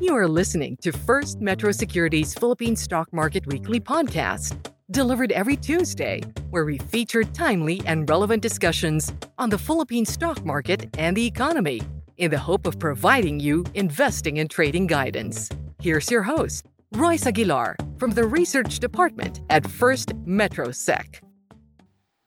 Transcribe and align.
You 0.00 0.14
are 0.14 0.28
listening 0.28 0.76
to 0.82 0.92
First 0.92 1.40
Metro 1.40 1.72
Securities 1.72 2.32
Philippine 2.32 2.76
Stock 2.76 3.12
Market 3.12 3.44
Weekly 3.48 3.80
podcast, 3.80 4.54
delivered 4.92 5.32
every 5.32 5.56
Tuesday, 5.56 6.22
where 6.50 6.64
we 6.64 6.78
feature 6.78 7.24
timely 7.24 7.82
and 7.84 8.08
relevant 8.08 8.40
discussions 8.40 9.12
on 9.38 9.50
the 9.50 9.58
Philippine 9.58 10.06
stock 10.06 10.44
market 10.44 10.88
and 10.96 11.16
the 11.16 11.26
economy 11.26 11.82
in 12.16 12.30
the 12.30 12.38
hope 12.38 12.64
of 12.64 12.78
providing 12.78 13.40
you 13.40 13.64
investing 13.74 14.38
and 14.38 14.48
trading 14.48 14.86
guidance. 14.86 15.48
Here's 15.82 16.08
your 16.12 16.22
host, 16.22 16.66
Royce 16.92 17.26
Aguilar 17.26 17.76
from 17.96 18.12
the 18.12 18.24
Research 18.24 18.78
Department 18.78 19.40
at 19.50 19.66
First 19.66 20.14
Metro 20.24 20.70
Sec. 20.70 21.24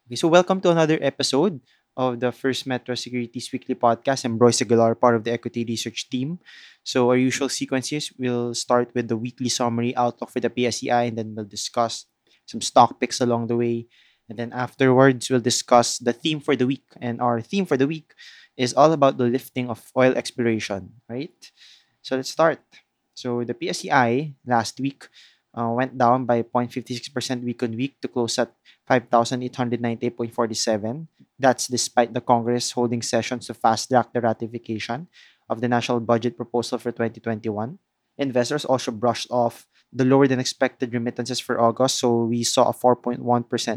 Okay, 0.07 0.17
so 0.17 0.27
welcome 0.27 0.59
to 0.59 0.71
another 0.71 0.99
episode 1.01 1.61
of 1.95 2.19
the 2.19 2.31
First 2.31 2.67
Metro 2.67 2.95
Securities 2.95 3.51
Weekly 3.51 3.75
Podcast. 3.75 4.25
I'm 4.25 4.37
Royce 4.37 4.61
Aguilar, 4.61 4.95
part 4.95 5.15
of 5.15 5.23
the 5.23 5.31
equity 5.31 5.63
research 5.63 6.09
team. 6.09 6.39
So 6.83 7.09
our 7.09 7.17
usual 7.17 7.49
sequence 7.49 7.91
we'll 8.17 8.53
start 8.53 8.91
with 8.93 9.07
the 9.07 9.17
weekly 9.17 9.49
summary 9.49 9.95
outlook 9.95 10.31
for 10.31 10.39
the 10.39 10.49
PSEI, 10.49 11.09
and 11.09 11.17
then 11.17 11.33
we'll 11.35 11.45
discuss 11.45 12.05
some 12.45 12.61
stock 12.61 12.99
picks 12.99 13.21
along 13.21 13.47
the 13.47 13.57
way. 13.57 13.87
And 14.29 14.39
then 14.39 14.53
afterwards, 14.53 15.29
we'll 15.29 15.43
discuss 15.43 15.99
the 15.99 16.13
theme 16.13 16.39
for 16.39 16.55
the 16.55 16.65
week. 16.65 16.87
And 16.99 17.21
our 17.21 17.41
theme 17.41 17.65
for 17.65 17.77
the 17.77 17.87
week 17.87 18.13
is 18.57 18.73
all 18.73 18.93
about 18.93 19.17
the 19.17 19.25
lifting 19.25 19.69
of 19.69 19.91
oil 19.95 20.13
exploration, 20.15 20.93
right? 21.09 21.51
So 22.01 22.15
let's 22.15 22.31
start. 22.31 22.59
So 23.13 23.43
the 23.43 23.53
PSEI 23.53 24.33
last 24.47 24.79
week 24.79 25.07
uh, 25.53 25.69
went 25.75 25.97
down 25.97 26.23
by 26.25 26.43
0.56% 26.43 27.43
week 27.43 27.61
on 27.63 27.75
week 27.75 27.99
to 28.01 28.07
close 28.07 28.39
at 28.39 28.53
5,898.47. 28.89 31.07
That's 31.37 31.67
despite 31.67 32.13
the 32.13 32.21
Congress 32.21 32.71
holding 32.71 33.01
sessions 33.01 33.47
to 33.47 33.53
fast 33.53 33.89
track 33.89 34.13
the 34.13 34.21
ratification 34.21 35.09
of 35.51 35.59
the 35.59 35.67
national 35.67 35.99
budget 35.99 36.39
proposal 36.39 36.79
for 36.79 36.95
2021. 36.95 37.77
Investors 38.17 38.63
also 38.63 38.91
brushed 38.91 39.27
off 39.29 39.67
the 39.91 40.07
lower 40.07 40.25
than 40.25 40.39
expected 40.39 40.93
remittances 40.95 41.43
for 41.43 41.59
August, 41.59 41.99
so 41.99 42.23
we 42.23 42.43
saw 42.43 42.71
a 42.71 42.73
4.1% 42.73 43.19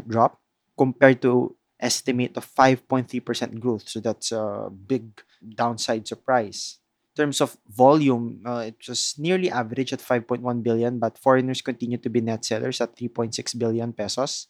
drop 0.07 0.39
compared 0.79 1.21
to 1.21 1.55
estimate 1.79 2.37
of 2.39 2.47
5.3% 2.47 3.59
growth. 3.59 3.89
So 3.89 3.99
that's 3.99 4.31
a 4.31 4.71
big 4.71 5.21
downside 5.43 6.07
surprise 6.07 6.79
In 7.15 7.23
terms 7.23 7.39
of 7.39 7.55
volume, 7.67 8.43
uh, 8.43 8.67
it 8.67 8.75
was 8.87 9.15
nearly 9.15 9.51
average 9.51 9.91
at 9.95 10.03
5.1 10.03 10.43
billion, 10.63 10.99
but 10.99 11.15
foreigners 11.15 11.63
continue 11.63 11.97
to 11.99 12.09
be 12.11 12.19
net 12.19 12.43
sellers 12.43 12.79
at 12.83 12.95
3.6 12.95 13.31
billion 13.55 13.91
pesos. 13.95 14.47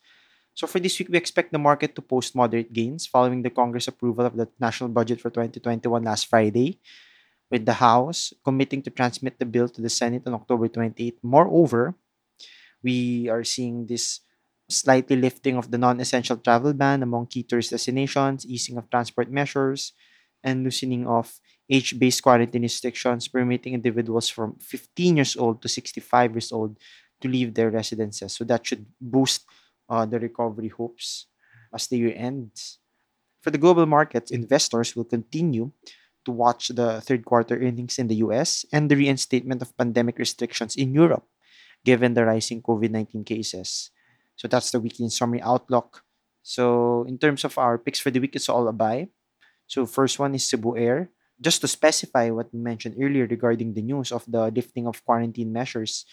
So 0.55 0.65
for 0.65 0.79
this 0.79 0.97
week, 0.97 1.13
we 1.13 1.17
expect 1.17 1.51
the 1.51 1.61
market 1.61 1.93
to 1.93 2.01
post 2.01 2.33
moderate 2.33 2.73
gains 2.73 3.05
following 3.05 3.43
the 3.43 3.53
Congress 3.53 3.87
approval 3.87 4.25
of 4.25 4.33
the 4.33 4.49
national 4.57 4.89
budget 4.89 5.21
for 5.21 5.29
2021 5.29 5.85
last 6.01 6.25
Friday, 6.25 6.79
with 7.51 7.65
the 7.65 7.77
House 7.77 8.33
committing 8.43 8.81
to 8.83 8.89
transmit 8.89 9.39
the 9.39 9.45
bill 9.45 9.69
to 9.69 9.81
the 9.81 9.89
Senate 9.89 10.23
on 10.25 10.33
October 10.33 10.67
28. 10.67 11.19
Moreover, 11.23 11.95
we 12.83 13.29
are 13.29 13.43
seeing 13.43 13.85
this 13.85 14.21
slightly 14.69 15.15
lifting 15.15 15.57
of 15.57 15.69
the 15.69 15.77
non-essential 15.77 16.37
travel 16.37 16.73
ban 16.73 17.03
among 17.03 17.27
key 17.27 17.43
tourist 17.43 17.69
destinations, 17.71 18.45
easing 18.45 18.77
of 18.77 18.89
transport 18.89 19.29
measures, 19.29 19.93
and 20.43 20.63
loosening 20.63 21.07
of 21.07 21.39
age 21.69 21.97
based 21.97 22.21
quarantine 22.21 22.61
restrictions 22.61 23.27
permitting 23.27 23.73
individuals 23.73 24.29
from 24.29 24.55
15 24.61 25.17
years 25.17 25.35
old 25.35 25.61
to 25.61 25.67
65 25.67 26.33
years 26.33 26.51
old 26.51 26.77
to 27.21 27.27
leave 27.27 27.53
their 27.53 27.71
residences. 27.71 28.33
So 28.33 28.43
that 28.45 28.65
should 28.65 28.85
boost 29.01 29.45
uh, 29.89 30.05
the 30.05 30.19
recovery 30.19 30.69
hopes 30.69 31.27
as 31.73 31.87
the 31.87 31.97
year 31.97 32.13
ends. 32.15 32.79
For 33.41 33.51
the 33.51 33.57
global 33.57 33.85
markets, 33.85 34.31
investors 34.31 34.95
will 34.95 35.05
continue 35.05 35.71
to 36.25 36.31
watch 36.31 36.69
the 36.69 37.01
third 37.01 37.25
quarter 37.25 37.55
earnings 37.55 37.97
in 37.97 38.07
the 38.07 38.19
US 38.25 38.65
and 38.73 38.89
the 38.89 38.97
reinstatement 38.97 39.61
of 39.61 39.77
pandemic 39.77 40.19
restrictions 40.19 40.75
in 40.75 40.93
Europe, 40.93 41.25
given 41.85 42.13
the 42.13 42.25
rising 42.25 42.61
COVID 42.61 42.91
19 42.91 43.23
cases. 43.23 43.91
So 44.35 44.47
that's 44.47 44.71
the 44.71 44.79
weekly 44.79 45.09
summary 45.09 45.41
outlook. 45.41 46.03
So, 46.43 47.05
in 47.07 47.17
terms 47.17 47.43
of 47.43 47.57
our 47.57 47.79
picks 47.79 47.99
for 47.99 48.11
the 48.11 48.19
week, 48.19 48.35
it's 48.35 48.49
all 48.49 48.67
a 48.67 48.73
buy. 48.73 49.09
So, 49.65 49.87
first 49.87 50.19
one 50.19 50.35
is 50.35 50.45
Cebu 50.45 50.77
Air 50.77 51.09
just 51.41 51.61
to 51.61 51.67
specify 51.67 52.29
what 52.29 52.51
we 52.53 52.59
mentioned 52.59 52.95
earlier 52.99 53.27
regarding 53.27 53.73
the 53.73 53.81
news 53.83 54.11
of 54.11 54.23
the 54.27 54.51
lifting 54.51 54.87
of 54.87 55.03
quarantine 55.03 55.51
measures. 55.51 56.05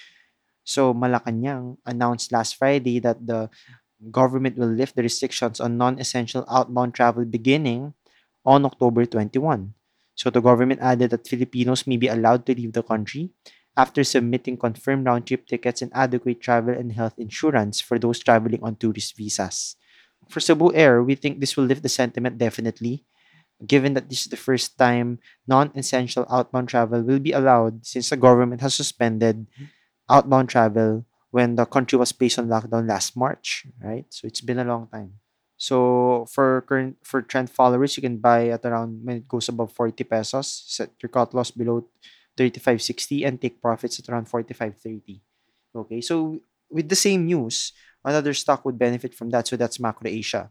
So 0.64 0.94
Malacanang 0.94 1.78
announced 1.86 2.32
last 2.32 2.56
Friday 2.56 2.98
that 3.00 3.26
the 3.26 3.50
government 4.10 4.58
will 4.58 4.70
lift 4.70 4.96
the 4.96 5.02
restrictions 5.02 5.60
on 5.60 5.78
non-essential 5.78 6.44
outbound 6.50 6.94
travel 6.94 7.24
beginning 7.24 7.94
on 8.44 8.66
October 8.66 9.06
21. 9.06 9.74
So 10.14 10.30
the 10.30 10.40
government 10.40 10.80
added 10.80 11.10
that 11.10 11.26
Filipinos 11.26 11.86
may 11.86 11.96
be 11.96 12.08
allowed 12.08 12.46
to 12.46 12.54
leave 12.54 12.72
the 12.72 12.82
country 12.82 13.30
after 13.76 14.04
submitting 14.04 14.58
confirmed 14.58 15.06
round 15.06 15.26
trip 15.26 15.46
tickets 15.46 15.80
and 15.80 15.90
adequate 15.94 16.40
travel 16.40 16.74
and 16.74 16.92
health 16.92 17.14
insurance 17.16 17.80
for 17.80 17.98
those 17.98 18.18
traveling 18.18 18.62
on 18.62 18.76
tourist 18.76 19.16
visas. 19.16 19.76
For 20.28 20.40
Cebu 20.40 20.74
Air, 20.74 21.02
we 21.02 21.14
think 21.14 21.40
this 21.40 21.56
will 21.56 21.64
lift 21.64 21.82
the 21.82 21.88
sentiment 21.88 22.38
definitely 22.38 23.04
given 23.66 23.94
that 23.94 24.10
this 24.10 24.22
is 24.22 24.30
the 24.30 24.36
first 24.36 24.76
time 24.78 25.18
non-essential 25.46 26.26
outbound 26.30 26.68
travel 26.68 27.02
will 27.02 27.20
be 27.20 27.32
allowed 27.32 27.86
since 27.86 28.10
the 28.10 28.16
government 28.16 28.60
has 28.60 28.74
suspended 28.74 29.46
outbound 30.10 30.48
travel 30.48 31.04
when 31.30 31.56
the 31.56 31.64
country 31.64 31.98
was 31.98 32.12
placed 32.12 32.38
on 32.38 32.48
lockdown 32.48 32.88
last 32.88 33.16
March, 33.16 33.64
right? 33.80 34.04
So 34.10 34.26
it's 34.26 34.42
been 34.42 34.58
a 34.58 34.68
long 34.68 34.88
time. 34.92 35.21
So 35.62 36.26
for 36.26 36.66
current 36.66 36.98
for 37.06 37.22
trend 37.22 37.46
followers, 37.46 37.94
you 37.94 38.02
can 38.02 38.18
buy 38.18 38.50
at 38.50 38.66
around 38.66 39.06
when 39.06 39.22
it 39.22 39.28
goes 39.30 39.46
above 39.46 39.70
40 39.70 40.02
pesos, 40.02 40.50
set 40.66 40.90
your 40.98 41.10
cut 41.10 41.30
loss 41.34 41.54
below 41.54 41.86
35.60 42.34 43.22
and 43.22 43.38
take 43.38 43.62
profits 43.62 44.02
at 44.02 44.10
around 44.10 44.26
45.30. 44.26 45.22
Okay, 45.70 46.00
so 46.00 46.42
with 46.66 46.88
the 46.88 46.98
same 46.98 47.26
news, 47.26 47.72
another 48.04 48.34
stock 48.34 48.64
would 48.64 48.78
benefit 48.78 49.14
from 49.14 49.30
that. 49.30 49.46
So 49.46 49.56
that's 49.56 49.78
Macro 49.78 50.10
Asia 50.10 50.50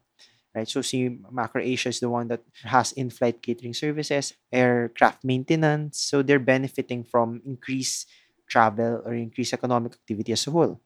right? 0.55 0.67
So 0.67 0.81
see, 0.81 1.19
Macro 1.31 1.61
Asia 1.61 1.89
is 1.89 1.99
the 1.99 2.09
one 2.09 2.27
that 2.27 2.43
has 2.63 2.91
in-flight 2.91 3.41
catering 3.41 3.73
services, 3.73 4.33
aircraft 4.51 5.23
maintenance. 5.23 5.99
So 5.99 6.21
they're 6.21 6.43
benefiting 6.43 7.03
from 7.03 7.41
increased 7.45 8.07
travel 8.47 9.01
or 9.05 9.13
increased 9.13 9.53
economic 9.53 9.93
activity 9.93 10.33
as 10.33 10.47
a 10.47 10.51
whole. 10.51 10.81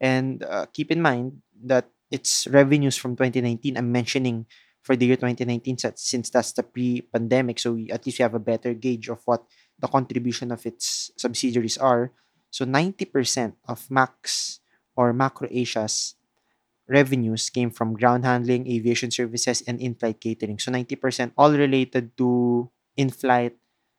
And 0.00 0.42
uh, 0.42 0.66
keep 0.72 0.90
in 0.90 1.00
mind 1.00 1.42
that 1.64 1.88
its 2.10 2.46
revenues 2.46 2.96
from 2.96 3.16
2019, 3.16 3.76
I'm 3.76 3.90
mentioning 3.90 4.46
for 4.82 4.94
the 4.94 5.06
year 5.06 5.16
2019 5.16 5.78
since 5.96 6.30
that's 6.30 6.52
the 6.52 6.62
pre-pandemic, 6.62 7.58
so 7.58 7.76
at 7.90 8.06
least 8.06 8.18
we 8.18 8.22
have 8.22 8.34
a 8.34 8.38
better 8.38 8.72
gauge 8.74 9.08
of 9.08 9.20
what 9.24 9.44
the 9.78 9.88
contribution 9.88 10.52
of 10.52 10.64
its 10.64 11.10
subsidiaries 11.18 11.76
are. 11.76 12.12
So 12.50 12.64
90% 12.64 13.54
of 13.68 13.90
Max 13.90 14.60
or 14.94 15.12
Macro 15.12 15.48
Asia's 15.50 16.14
revenues 16.88 17.50
came 17.50 17.70
from 17.70 17.98
ground 17.98 18.24
handling, 18.24 18.70
aviation 18.70 19.10
services, 19.10 19.62
and 19.66 19.80
in-flight 19.80 20.20
catering. 20.20 20.60
So 20.60 20.70
90% 20.70 21.32
all 21.36 21.50
related 21.50 22.16
to 22.18 22.70
in-flight 22.96 23.56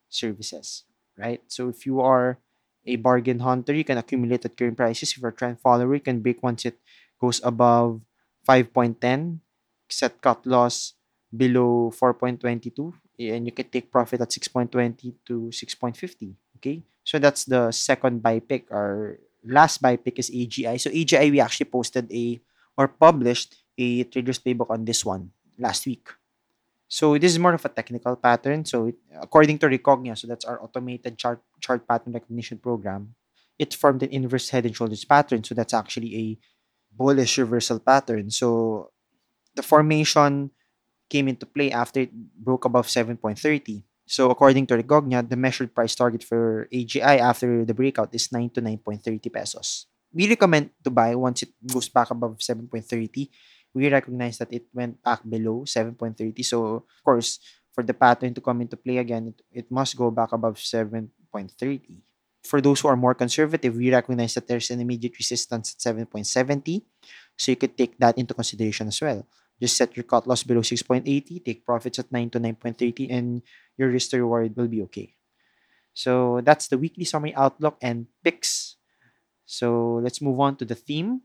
services, 0.10 0.86
right? 1.18 1.42
So 1.48 1.68
if 1.68 1.86
you 1.86 2.00
are 2.00 2.40
a 2.86 2.96
bargain 2.96 3.40
hunter, 3.40 3.74
you 3.74 3.84
can 3.84 3.98
accumulate 3.98 4.46
at 4.46 4.56
current 4.56 4.78
prices. 4.78 5.12
If 5.12 5.18
you're 5.20 5.32
a 5.32 5.36
trend 5.36 5.60
follower, 5.60 5.94
you 5.94 6.00
can 6.00 6.22
break 6.22 6.42
once 6.42 6.64
it 6.66 6.80
goes 7.20 7.42
above 7.44 8.02
5.10, 8.48 9.40
set 9.90 10.22
cut 10.22 10.46
loss 10.46 10.94
below 11.36 11.92
4.22, 11.92 12.94
and 13.20 13.46
you 13.46 13.52
can 13.52 13.68
take 13.70 13.92
profit 13.92 14.22
at 14.22 14.30
6.20 14.30 15.14
to 15.26 15.52
6.50. 15.52 16.34
Okay, 16.58 16.82
so 17.04 17.20
that's 17.20 17.46
the 17.46 17.72
second 17.72 18.22
buy 18.24 18.40
pick. 18.40 18.72
Our 18.72 19.20
last 19.46 19.82
buy 19.82 19.96
pick 19.98 20.20
is 20.20 20.30
AGI. 20.30 20.80
So 20.80 20.90
AGI, 20.90 21.32
we 21.32 21.40
actually 21.40 21.70
posted 21.70 22.12
a 22.12 22.40
or 22.78 22.88
published 22.88 23.56
a 23.78 24.04
trader's 24.06 24.40
playbook 24.40 24.70
on 24.70 24.86
this 24.86 25.06
one 25.06 25.32
last 25.58 25.86
week. 25.86 26.10
So 26.88 27.18
this 27.18 27.32
is 27.32 27.40
more 27.40 27.54
of 27.54 27.66
a 27.66 27.70
technical 27.70 28.16
pattern. 28.16 28.64
So 28.64 28.88
it, 28.88 28.96
according 29.20 29.60
to 29.60 29.68
Recognia, 29.68 30.18
so 30.18 30.28
that's 30.28 30.46
our 30.46 30.62
automated 30.64 31.18
chart 31.18 31.42
chart 31.60 31.88
pattern 31.88 32.14
recognition 32.14 32.58
program, 32.58 33.16
it 33.60 33.74
formed 33.74 34.04
an 34.04 34.10
inverse 34.10 34.50
head 34.50 34.66
and 34.66 34.76
shoulders 34.76 35.04
pattern. 35.04 35.44
So 35.44 35.54
that's 35.54 35.74
actually 35.74 36.16
a 36.16 36.26
bullish 36.98 37.38
reversal 37.38 37.80
pattern. 37.80 38.30
So 38.32 38.92
the 39.56 39.64
formation 39.64 40.52
came 41.10 41.28
into 41.28 41.46
play 41.46 41.72
after 41.72 42.02
it 42.02 42.12
broke 42.12 42.66
above 42.66 42.88
7.30. 42.88 43.84
So 44.08 44.32
according 44.32 44.68
to 44.68 44.78
Recognia, 44.78 45.28
the 45.28 45.36
measured 45.36 45.76
price 45.76 45.96
target 45.96 46.24
for 46.24 46.68
AGI 46.74 47.20
after 47.20 47.66
the 47.66 47.74
breakout 47.74 48.16
is 48.16 48.32
9 48.32 48.50
to 48.52 48.62
9.30 48.62 49.32
pesos 49.32 49.88
we 50.14 50.28
recommend 50.30 50.72
to 50.84 50.90
buy 50.90 51.16
once 51.16 51.44
it 51.44 51.52
goes 51.62 51.90
back 51.90 52.12
above 52.12 52.40
7.30. 52.40 53.30
We 53.74 53.90
recognize 53.90 54.38
that 54.40 54.54
it 54.54 54.66
went 54.74 55.02
back 55.04 55.22
below 55.22 55.62
7.30. 55.62 56.46
So, 56.46 56.88
of 56.88 57.02
course, 57.04 57.40
for 57.74 57.84
the 57.84 57.94
pattern 57.94 58.34
to 58.34 58.42
come 58.42 58.62
into 58.62 58.78
play 58.78 58.98
again, 58.98 59.28
it, 59.30 59.42
it 59.52 59.68
must 59.70 59.96
go 59.96 60.10
back 60.10 60.32
above 60.32 60.58
7.30. 60.58 62.02
For 62.48 62.62
those 62.62 62.80
who 62.80 62.88
are 62.88 62.96
more 62.96 63.14
conservative, 63.14 63.76
we 63.76 63.92
recognize 63.92 64.34
that 64.36 64.48
there's 64.48 64.72
an 64.72 64.80
immediate 64.80 65.18
resistance 65.20 65.76
at 65.76 65.84
7.70. 65.84 66.82
So 67.36 67.52
you 67.52 67.60
could 67.60 67.78
take 67.78 68.00
that 68.00 68.18
into 68.18 68.34
consideration 68.34 68.88
as 68.88 69.02
well. 69.02 69.28
Just 69.60 69.76
set 69.76 69.98
your 69.98 70.04
cut 70.04 70.28
loss 70.28 70.44
below 70.44 70.62
6.80, 70.62 71.44
take 71.44 71.66
profits 71.66 72.00
at 72.00 72.12
9 72.12 72.30
to 72.32 72.40
9.30, 72.40 73.12
and 73.12 73.42
your 73.78 73.90
risk 73.90 74.12
to 74.12 74.18
reward 74.18 74.56
will 74.56 74.68
be 74.68 74.82
okay. 74.84 75.16
So 75.94 76.42
that's 76.46 76.68
the 76.68 76.78
weekly 76.78 77.06
summary 77.06 77.34
outlook 77.36 77.78
and 77.82 78.06
picks. 78.24 78.78
So 79.46 80.00
let's 80.04 80.22
move 80.22 80.40
on 80.40 80.56
to 80.58 80.66
the 80.66 80.76
theme. 80.76 81.22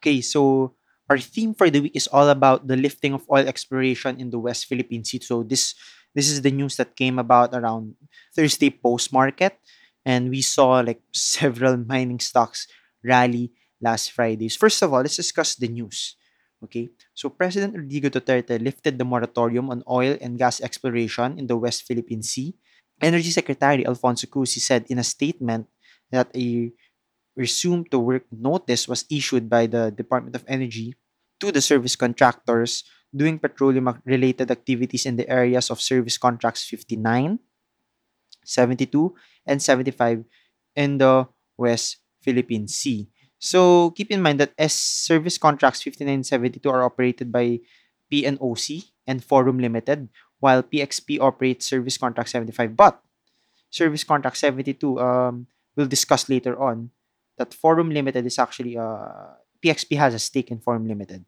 Okay, 0.00 0.20
so 0.22 0.72
our 1.10 1.18
theme 1.18 1.52
for 1.52 1.68
the 1.68 1.80
week 1.80 1.94
is 1.94 2.08
all 2.08 2.28
about 2.28 2.66
the 2.66 2.76
lifting 2.76 3.12
of 3.12 3.28
oil 3.30 3.46
exploration 3.46 4.18
in 4.18 4.30
the 4.30 4.38
West 4.38 4.64
Philippine 4.64 5.04
Sea. 5.04 5.20
So 5.20 5.42
this 5.42 5.74
this 6.16 6.32
is 6.32 6.40
the 6.40 6.50
news 6.50 6.80
that 6.80 6.96
came 6.96 7.20
about 7.20 7.52
around 7.52 7.94
Thursday 8.32 8.72
post 8.72 9.12
market, 9.12 9.60
and 10.04 10.32
we 10.32 10.40
saw 10.40 10.80
like 10.80 11.04
several 11.12 11.76
mining 11.76 12.20
stocks 12.20 12.66
rally 13.04 13.52
last 13.84 14.16
Fridays. 14.16 14.56
First 14.56 14.80
of 14.80 14.96
all, 14.96 15.04
let's 15.04 15.20
discuss 15.20 15.54
the 15.54 15.68
news. 15.68 16.16
Okay, 16.64 16.88
so 17.12 17.28
President 17.28 17.76
Rodrigo 17.76 18.08
Duterte 18.08 18.56
lifted 18.56 18.96
the 18.96 19.04
moratorium 19.04 19.68
on 19.68 19.84
oil 19.84 20.16
and 20.24 20.40
gas 20.40 20.64
exploration 20.64 21.36
in 21.38 21.46
the 21.46 21.56
West 21.56 21.84
Philippine 21.84 22.24
Sea 22.24 22.56
Energy 23.00 23.28
Secretary 23.30 23.84
Alfonso 23.86 24.26
Cusi 24.26 24.60
said 24.60 24.86
in 24.88 24.98
a 24.98 25.04
statement 25.04 25.68
that 26.10 26.32
a 26.34 26.72
resume 27.36 27.84
to 27.92 27.98
work 27.98 28.24
notice 28.32 28.88
was 28.88 29.04
issued 29.10 29.50
by 29.50 29.66
the 29.66 29.92
Department 29.92 30.34
of 30.34 30.44
Energy 30.48 30.94
to 31.40 31.52
the 31.52 31.60
service 31.60 31.96
contractors 31.96 32.84
doing 33.14 33.38
petroleum 33.38 33.88
related 34.04 34.50
activities 34.50 35.06
in 35.06 35.16
the 35.16 35.28
areas 35.28 35.70
of 35.70 35.80
service 35.80 36.18
contracts 36.18 36.64
59, 36.64 37.38
72, 38.44 39.14
and 39.46 39.62
75 39.62 40.24
in 40.74 40.98
the 40.98 41.26
West 41.56 41.98
Philippine 42.20 42.68
Sea. 42.68 43.08
So 43.38 43.90
keep 43.92 44.10
in 44.10 44.22
mind 44.22 44.40
that 44.40 44.52
as 44.58 44.72
service 44.72 45.38
contracts 45.38 45.82
59 45.82 46.14
and 46.14 46.26
72 46.26 46.68
are 46.68 46.84
operated 46.84 47.30
by 47.32 47.60
PNOC 48.12 48.90
and 49.06 49.22
Forum 49.22 49.58
Limited, 49.58 50.08
while 50.40 50.62
PXP 50.62 51.20
operates 51.20 51.66
Service 51.66 51.98
Contract 51.98 52.28
75. 52.28 52.76
But 52.76 53.00
Service 53.70 54.04
Contract 54.04 54.36
72, 54.36 55.00
um, 55.00 55.46
we'll 55.76 55.86
discuss 55.86 56.28
later 56.28 56.58
on 56.60 56.90
that 57.38 57.52
Forum 57.52 57.90
Limited 57.90 58.24
is 58.26 58.38
actually 58.38 58.76
uh, 58.76 59.36
PXP 59.66 59.98
has 59.98 60.14
a 60.14 60.22
stake 60.22 60.54
in 60.54 60.62
Forum 60.62 60.86
Limited. 60.86 61.26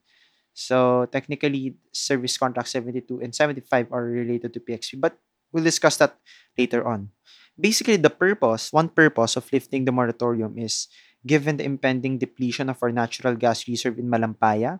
So 0.55 1.06
technically, 1.11 1.75
Service 1.90 2.38
Contract 2.38 2.69
72 2.70 3.19
and 3.19 3.35
75 3.35 3.90
are 3.90 4.06
related 4.06 4.55
to 4.55 4.61
PXP, 4.61 5.02
but 5.02 5.19
we'll 5.50 5.67
discuss 5.67 5.99
that 5.99 6.19
later 6.56 6.87
on. 6.87 7.11
Basically, 7.58 7.99
the 7.99 8.11
purpose, 8.11 8.73
one 8.73 8.88
purpose 8.88 9.35
of 9.35 9.50
lifting 9.52 9.85
the 9.85 9.93
moratorium 9.93 10.58
is 10.58 10.87
given 11.26 11.58
the 11.58 11.64
impending 11.67 12.19
depletion 12.19 12.70
of 12.70 12.79
our 12.82 12.93
natural 12.94 13.35
gas 13.35 13.67
reserve 13.67 13.99
in 13.99 14.06
Malampaya. 14.06 14.79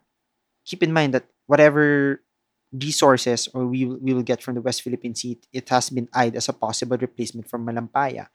Keep 0.65 0.83
in 0.85 0.93
mind 0.93 1.15
that 1.15 1.27
whatever 1.47 2.23
resources 2.71 3.49
or 3.55 3.67
we, 3.67 3.87
we 3.87 4.15
will 4.15 4.23
get 4.23 4.43
from 4.43 4.55
the 4.55 4.63
West 4.63 4.83
Philippine 4.83 5.15
Sea, 5.15 5.41
it 5.53 5.69
has 5.71 5.91
been 5.91 6.09
eyed 6.15 6.37
as 6.37 6.49
a 6.49 6.53
possible 6.53 6.99
replacement 6.99 7.49
for 7.49 7.59
Malampaya, 7.59 8.29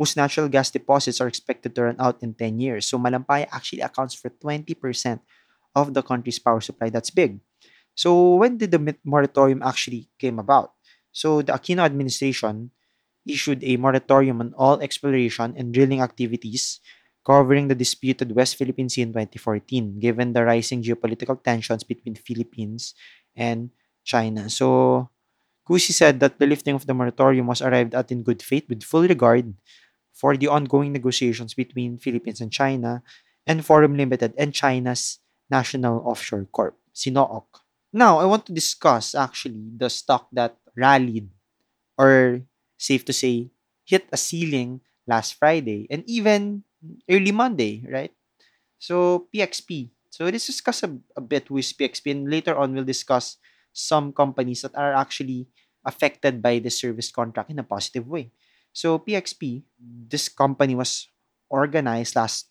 whose 0.00 0.16
natural 0.16 0.48
gas 0.48 0.72
deposits 0.72 1.20
are 1.20 1.28
expected 1.28 1.76
to 1.76 1.84
run 1.84 2.00
out 2.00 2.16
in 2.24 2.32
10 2.32 2.56
years. 2.56 2.88
So 2.88 2.96
Malampaya 2.96 3.44
actually 3.52 3.84
accounts 3.84 4.16
for 4.16 4.32
20% 4.32 4.72
of 5.76 5.92
the 5.92 6.00
country's 6.00 6.40
power 6.40 6.64
supply. 6.64 6.88
That's 6.88 7.12
big. 7.12 7.44
So 7.92 8.40
when 8.40 8.56
did 8.56 8.72
the 8.72 8.96
moratorium 9.04 9.60
actually 9.60 10.08
came 10.16 10.40
about? 10.40 10.72
So 11.12 11.44
the 11.44 11.52
Aquino 11.52 11.84
administration 11.84 12.72
issued 13.28 13.60
a 13.60 13.76
moratorium 13.76 14.40
on 14.40 14.56
all 14.56 14.80
exploration 14.80 15.52
and 15.52 15.68
drilling 15.68 16.00
activities 16.00 16.80
covering 17.20 17.68
the 17.68 17.76
disputed 17.76 18.32
West 18.32 18.56
Philippine 18.56 18.88
Sea 18.88 19.04
in 19.04 19.12
2014, 19.12 20.00
given 20.00 20.32
the 20.32 20.40
rising 20.40 20.80
geopolitical 20.82 21.36
tensions 21.36 21.84
between 21.84 22.16
Philippines 22.16 22.96
and 23.36 23.68
China. 24.02 24.48
So, 24.48 25.10
Cusi 25.68 25.92
said 25.92 26.18
that 26.20 26.40
the 26.40 26.48
lifting 26.48 26.74
of 26.74 26.86
the 26.88 26.96
moratorium 26.96 27.46
was 27.46 27.60
arrived 27.60 27.94
at 27.94 28.10
in 28.10 28.24
good 28.24 28.40
faith 28.40 28.64
with 28.66 28.82
full 28.82 29.04
regard 29.04 29.52
for 30.20 30.36
the 30.36 30.52
ongoing 30.52 30.92
negotiations 30.92 31.56
between 31.56 31.96
Philippines 31.96 32.44
and 32.44 32.52
China 32.52 33.00
and 33.48 33.64
Forum 33.64 33.96
Limited 33.96 34.36
and 34.36 34.52
China's 34.52 35.16
National 35.48 36.04
Offshore 36.04 36.44
Corp, 36.52 36.76
CNOOC. 36.92 37.48
Now, 37.96 38.20
I 38.20 38.28
want 38.28 38.44
to 38.46 38.52
discuss 38.52 39.16
actually 39.16 39.72
the 39.80 39.88
stock 39.88 40.28
that 40.36 40.60
rallied 40.76 41.32
or 41.96 42.44
safe 42.76 43.08
to 43.08 43.16
say 43.16 43.48
hit 43.88 44.12
a 44.12 44.20
ceiling 44.20 44.84
last 45.08 45.40
Friday 45.40 45.88
and 45.88 46.04
even 46.04 46.68
early 47.08 47.32
Monday, 47.32 47.82
right? 47.88 48.12
So, 48.78 49.26
PXP. 49.32 49.88
So, 50.12 50.28
let's 50.28 50.46
discuss 50.46 50.84
a, 50.84 50.92
a 51.16 51.24
bit 51.24 51.48
with 51.50 51.72
PXP 51.80 52.12
and 52.12 52.30
later 52.30 52.54
on 52.54 52.76
we'll 52.76 52.84
discuss 52.84 53.40
some 53.72 54.12
companies 54.12 54.62
that 54.62 54.76
are 54.76 54.92
actually 54.92 55.48
affected 55.84 56.42
by 56.42 56.60
the 56.60 56.70
service 56.70 57.10
contract 57.10 57.50
in 57.50 57.58
a 57.58 57.64
positive 57.64 58.06
way. 58.06 58.30
So 58.72 58.98
PXP, 58.98 59.62
this 59.78 60.28
company 60.28 60.74
was 60.74 61.08
organized 61.48 62.16
last 62.16 62.48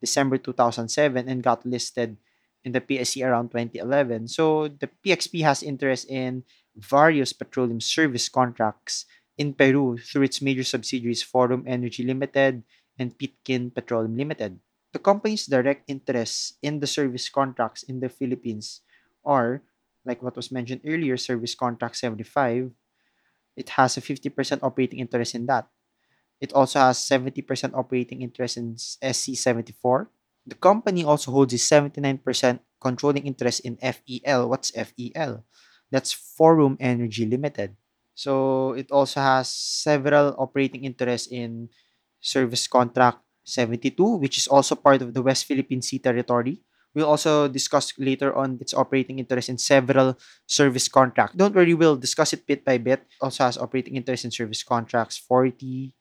December 0.00 0.36
2007 0.36 1.28
and 1.28 1.42
got 1.42 1.64
listed 1.64 2.16
in 2.64 2.72
the 2.72 2.80
PSE 2.80 3.24
around 3.26 3.50
2011. 3.50 4.28
So 4.28 4.68
the 4.68 4.90
PXP 5.04 5.42
has 5.42 5.62
interest 5.62 6.08
in 6.08 6.44
various 6.76 7.32
petroleum 7.32 7.80
service 7.80 8.28
contracts 8.28 9.06
in 9.38 9.54
Peru 9.54 9.98
through 9.98 10.22
its 10.22 10.42
major 10.42 10.64
subsidiaries 10.64 11.22
Forum 11.22 11.64
Energy 11.66 12.04
Limited 12.04 12.62
and 12.98 13.16
Pitkin 13.18 13.70
Petroleum 13.70 14.16
Limited. 14.16 14.60
The 14.92 15.00
company's 15.00 15.46
direct 15.46 15.88
interests 15.88 16.54
in 16.60 16.80
the 16.80 16.86
service 16.86 17.28
contracts 17.28 17.82
in 17.82 18.00
the 18.00 18.10
Philippines 18.10 18.82
are 19.24 19.62
like 20.04 20.22
what 20.22 20.36
was 20.36 20.50
mentioned 20.50 20.82
earlier, 20.86 21.16
Service 21.16 21.54
Contract 21.54 21.96
75, 21.96 22.70
it 23.56 23.70
has 23.80 23.96
a 23.96 24.00
50% 24.00 24.60
operating 24.62 24.98
interest 24.98 25.34
in 25.34 25.46
that. 25.46 25.68
It 26.40 26.52
also 26.52 26.80
has 26.80 26.98
70% 26.98 27.38
operating 27.74 28.22
interest 28.22 28.56
in 28.56 28.74
SC74. 28.74 30.08
The 30.46 30.58
company 30.58 31.04
also 31.04 31.30
holds 31.30 31.54
a 31.54 31.62
79% 31.62 32.18
controlling 32.80 33.26
interest 33.26 33.60
in 33.60 33.78
FEL. 33.78 34.48
What's 34.48 34.74
FEL? 34.74 35.44
That's 35.90 36.12
Forum 36.12 36.76
Energy 36.80 37.26
Limited. 37.26 37.76
So 38.14 38.72
it 38.72 38.90
also 38.90 39.20
has 39.20 39.48
several 39.50 40.34
operating 40.36 40.84
interests 40.84 41.28
in 41.30 41.68
Service 42.20 42.66
Contract 42.66 43.22
72, 43.44 43.94
which 44.18 44.36
is 44.36 44.48
also 44.48 44.74
part 44.74 45.02
of 45.02 45.14
the 45.14 45.22
West 45.22 45.44
Philippine 45.46 45.82
Sea 45.82 45.98
Territory. 45.98 46.62
We'll 46.94 47.08
also 47.08 47.48
discuss 47.48 47.92
later 47.98 48.34
on 48.36 48.58
its 48.60 48.74
operating 48.74 49.18
interest 49.18 49.48
in 49.48 49.56
several 49.56 50.18
service 50.46 50.88
contracts. 50.88 51.36
Don't 51.36 51.54
worry, 51.54 51.74
we'll 51.74 51.96
discuss 51.96 52.32
it 52.32 52.46
bit 52.46 52.64
by 52.64 52.78
bit. 52.78 53.04
Also 53.20 53.44
has 53.44 53.56
operating 53.56 53.96
interest 53.96 54.24
in 54.24 54.30
service 54.30 54.62
contracts 54.62 55.16
46 55.16 55.94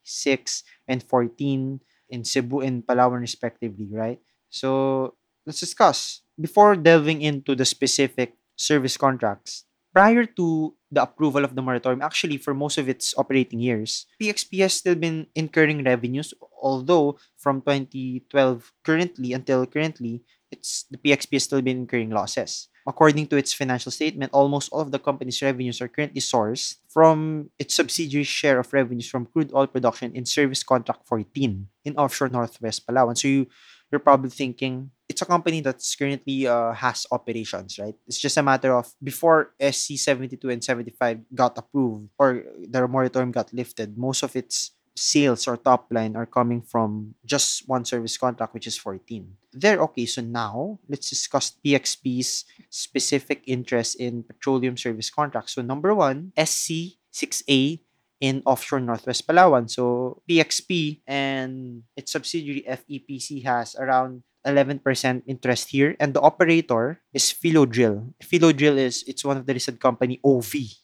and 0.87 1.03
14 1.03 1.79
in 2.09 2.23
Cebu 2.23 2.59
and 2.59 2.83
Palawan 2.85 3.23
respectively, 3.23 3.87
right? 3.91 4.19
So 4.49 5.15
let's 5.45 5.59
discuss. 5.59 6.21
Before 6.39 6.75
delving 6.75 7.21
into 7.21 7.55
the 7.55 7.65
specific 7.65 8.35
service 8.55 8.97
contracts, 8.97 9.63
prior 9.93 10.25
to 10.25 10.75
the 10.91 11.03
approval 11.03 11.43
of 11.43 11.55
the 11.55 11.61
moratorium, 11.61 12.01
actually 12.01 12.37
for 12.37 12.53
most 12.53 12.77
of 12.77 12.89
its 12.89 13.13
operating 13.17 13.59
years, 13.59 14.07
PXP 14.21 14.59
has 14.59 14.73
still 14.73 14.95
been 14.95 15.27
incurring 15.35 15.83
revenues, 15.83 16.33
although 16.61 17.17
from 17.37 17.61
2012 17.61 18.71
currently 18.83 19.33
until 19.33 19.65
currently, 19.65 20.23
it's 20.51 20.85
the 20.91 20.97
PXP 20.97 21.33
has 21.33 21.43
still 21.43 21.61
been 21.61 21.87
incurring 21.87 22.09
losses. 22.09 22.67
According 22.87 23.27
to 23.27 23.37
its 23.37 23.53
financial 23.53 23.91
statement, 23.91 24.33
almost 24.33 24.71
all 24.71 24.81
of 24.81 24.91
the 24.91 24.99
company's 24.99 25.41
revenues 25.41 25.81
are 25.81 25.87
currently 25.87 26.21
sourced 26.21 26.77
from 26.89 27.49
its 27.59 27.75
subsidiary 27.75 28.23
share 28.23 28.59
of 28.59 28.73
revenues 28.73 29.07
from 29.07 29.27
crude 29.27 29.53
oil 29.53 29.67
production 29.67 30.15
in 30.15 30.25
Service 30.25 30.63
Contract 30.63 31.05
14 31.05 31.67
in 31.85 31.95
offshore 31.95 32.29
Northwest 32.29 32.87
Palawan. 32.87 33.17
So 33.17 33.27
you, 33.27 33.47
you're 33.91 34.01
probably 34.01 34.31
thinking 34.31 34.89
it's 35.07 35.21
a 35.21 35.25
company 35.25 35.61
that's 35.61 35.93
currently 35.95 36.47
uh, 36.47 36.71
has 36.71 37.05
operations, 37.11 37.77
right? 37.77 37.93
It's 38.07 38.17
just 38.17 38.37
a 38.37 38.43
matter 38.43 38.73
of 38.73 38.89
before 39.03 39.53
SC 39.59 39.99
72 39.99 40.39
and 40.49 40.63
75 40.63 41.19
got 41.35 41.57
approved 41.57 42.09
or 42.17 42.43
the 42.65 42.87
moratorium 42.87 43.31
got 43.31 43.53
lifted, 43.53 43.97
most 43.97 44.23
of 44.23 44.35
its 44.35 44.71
sales 44.95 45.47
or 45.47 45.57
top 45.57 45.87
line 45.91 46.15
are 46.15 46.25
coming 46.25 46.61
from 46.61 47.15
just 47.25 47.67
one 47.67 47.85
service 47.85 48.17
contract, 48.17 48.53
which 48.53 48.67
is 48.67 48.77
14. 48.77 49.27
There, 49.53 49.79
okay, 49.91 50.05
so 50.05 50.21
now 50.21 50.79
let's 50.87 51.09
discuss 51.09 51.55
PXP's 51.63 52.45
specific 52.69 53.43
interest 53.47 53.99
in 53.99 54.23
petroleum 54.23 54.77
service 54.77 55.09
contracts. 55.09 55.55
So, 55.55 55.61
number 55.61 55.93
one, 55.93 56.31
SC6A 56.37 57.79
in 58.21 58.43
offshore 58.45 58.79
Northwest 58.79 59.27
Palawan. 59.27 59.69
So, 59.69 60.21
PXP 60.29 61.01
and 61.07 61.83
its 61.95 62.11
subsidiary 62.11 62.63
FEPC 62.67 63.43
has 63.43 63.75
around 63.75 64.23
11% 64.45 64.81
interest 65.27 65.69
here 65.69 65.95
and 65.99 66.13
the 66.13 66.21
operator 66.21 67.01
is 67.13 67.29
Philodrill. 67.29 68.13
Philodrill 68.23 68.77
is 68.77 69.03
it's 69.05 69.23
one 69.23 69.37
of 69.37 69.45
the 69.45 69.53
listed 69.53 69.79
company 69.79 70.19
OV 70.25 70.80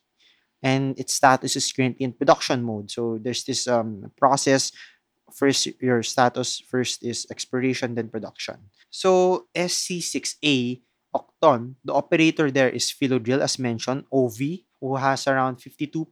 and 0.64 0.98
its 1.00 1.14
status 1.14 1.56
is 1.56 1.72
currently 1.72 2.04
in 2.04 2.14
production 2.14 2.64
mode. 2.64 2.90
So 2.90 3.20
there's 3.22 3.44
this 3.44 3.68
um, 3.68 4.12
process. 4.18 4.72
First, 5.34 5.68
your 5.82 6.02
status 6.04 6.62
first 6.66 7.04
is 7.04 7.28
exploration, 7.30 7.96
then 7.96 8.10
production. 8.10 8.72
So 8.90 9.48
SC6A 9.54 10.82
Octon, 11.14 11.76
the 11.84 11.94
operator 11.94 12.52
there 12.52 12.70
is 12.70 12.94
Philodrill, 12.94 13.42
as 13.42 13.60
mentioned, 13.60 14.06
OV, 14.12 14.64
who 14.80 14.96
has 14.96 15.28
around 15.28 15.58
52% 15.58 16.06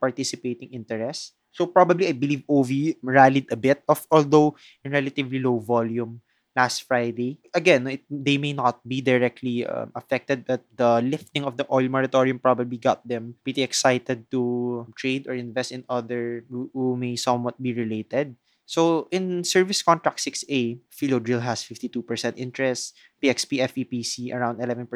participating 0.00 0.72
interest. 0.72 1.34
So 1.52 1.66
probably 1.66 2.08
I 2.08 2.12
believe 2.12 2.44
OV 2.48 3.00
rallied 3.02 3.48
a 3.50 3.56
bit 3.56 3.82
of 3.88 4.06
although 4.10 4.56
in 4.84 4.92
relatively 4.92 5.40
low 5.40 5.58
volume 5.58 6.20
last 6.56 6.88
Friday. 6.88 7.38
Again, 7.52 7.86
it, 7.86 8.02
they 8.08 8.40
may 8.40 8.56
not 8.56 8.80
be 8.88 9.04
directly 9.04 9.68
um, 9.68 9.92
affected, 9.94 10.48
but 10.48 10.64
the 10.74 11.04
lifting 11.04 11.44
of 11.44 11.60
the 11.60 11.68
oil 11.70 11.86
moratorium 11.88 12.40
probably 12.40 12.80
got 12.80 13.06
them 13.06 13.36
pretty 13.44 13.62
excited 13.62 14.24
to 14.32 14.88
trade 14.96 15.28
or 15.28 15.36
invest 15.36 15.70
in 15.70 15.84
other 15.88 16.42
who, 16.48 16.70
who 16.72 16.96
may 16.96 17.14
somewhat 17.14 17.60
be 17.60 17.76
related. 17.76 18.34
So 18.64 19.06
in 19.12 19.44
service 19.44 19.84
contract 19.84 20.18
6A, 20.18 20.80
Philodrill 20.90 21.44
has 21.44 21.62
52% 21.62 22.02
interest, 22.34 22.96
PXP 23.22 23.62
FEPC 23.62 24.34
around 24.34 24.58
11%, 24.58 24.90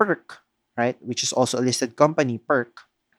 PERC, 0.00 0.38
right, 0.78 0.96
which 1.02 1.22
is 1.22 1.32
also 1.32 1.58
a 1.58 1.66
listed 1.66 1.96
company, 1.96 2.40
PERC, 2.40 2.72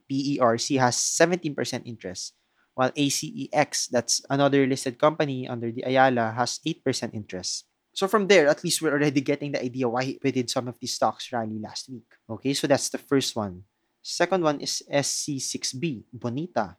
PERC 0.10 0.80
has 0.80 0.98
17% 0.98 1.86
interest, 1.86 2.34
while 2.76 2.92
ACEX, 2.92 3.88
that's 3.90 4.22
another 4.30 4.68
listed 4.68 5.00
company 5.00 5.48
under 5.48 5.72
the 5.72 5.84
Ayala, 5.84 6.32
has 6.36 6.60
8% 6.66 7.16
interest. 7.16 7.66
So 7.96 8.08
from 8.08 8.28
there, 8.28 8.48
at 8.52 8.64
least 8.64 8.82
we're 8.82 8.92
already 8.92 9.22
getting 9.22 9.54
the 9.54 9.64
idea 9.64 9.88
why 9.88 10.20
we 10.22 10.32
did 10.32 10.52
some 10.52 10.68
of 10.68 10.78
these 10.80 10.94
stocks 10.94 11.32
rally 11.32 11.58
last 11.60 11.88
week. 11.90 12.12
Okay, 12.30 12.54
so 12.54 12.68
that's 12.68 12.90
the 12.90 13.00
first 13.00 13.36
one. 13.36 13.64
Second 14.04 14.44
one 14.44 14.60
is 14.60 14.84
SC6B, 14.92 16.04
Bonita. 16.12 16.76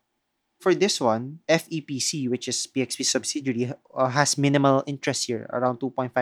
For 0.61 0.75
this 0.75 1.01
one, 1.01 1.41
FEPC, 1.49 2.29
which 2.31 2.49
is 2.49 2.69
PXP 2.69 3.05
subsidiary, 3.05 3.73
uh, 3.73 4.09
has 4.09 4.39
minimal 4.39 4.85
interest 4.87 5.27
here, 5.27 5.49
around 5.53 5.81
2.5%. 5.81 6.13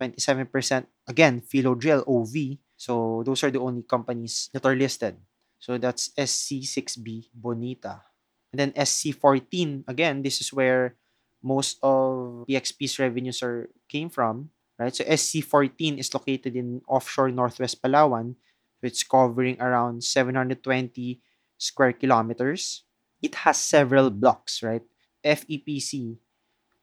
27% 0.00 0.86
again, 1.08 1.42
Philodrill 1.42 2.06
OV. 2.06 2.58
So 2.76 3.22
those 3.26 3.42
are 3.42 3.50
the 3.50 3.58
only 3.58 3.82
companies 3.82 4.48
that 4.54 4.64
are 4.64 4.78
listed. 4.78 5.18
So 5.58 5.76
that's 5.76 6.14
SC6B 6.14 7.34
Bonita. 7.34 8.07
And 8.52 8.58
then 8.58 8.72
SC14, 8.72 9.84
again, 9.88 10.22
this 10.22 10.40
is 10.40 10.52
where 10.52 10.96
most 11.42 11.78
of 11.82 12.46
PXP's 12.48 12.98
revenues 12.98 13.42
are 13.42 13.68
came 13.88 14.08
from, 14.08 14.50
right? 14.78 14.94
So 14.94 15.04
SC14 15.04 15.98
is 15.98 16.12
located 16.12 16.56
in 16.56 16.82
offshore 16.88 17.30
Northwest 17.30 17.82
Palawan. 17.82 18.34
It's 18.82 19.02
covering 19.02 19.60
around 19.60 20.04
720 20.04 21.20
square 21.58 21.92
kilometers. 21.92 22.84
It 23.20 23.34
has 23.46 23.58
several 23.58 24.10
blocks, 24.10 24.62
right? 24.62 24.82
FEPC, 25.24 26.16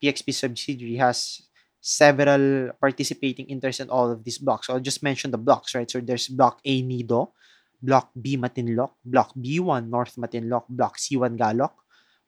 PXP 0.02 0.34
subsidiary, 0.34 0.96
has 0.96 1.42
several 1.80 2.70
participating 2.80 3.46
interests 3.46 3.80
in 3.80 3.88
all 3.88 4.10
of 4.10 4.24
these 4.24 4.38
blocks. 4.38 4.66
So 4.66 4.74
I'll 4.74 4.80
just 4.80 5.02
mention 5.02 5.30
the 5.30 5.38
blocks, 5.38 5.74
right? 5.74 5.90
So 5.90 6.00
there's 6.00 6.28
block 6.28 6.60
A 6.64 6.82
Nido, 6.82 7.32
block 7.82 8.10
B 8.14 8.36
Matinloc, 8.36 8.96
block 9.04 9.32
B1 9.34 9.88
North 9.88 10.16
Matinloc, 10.16 10.64
block 10.68 10.98
C1 10.98 11.36
Galok, 11.38 11.72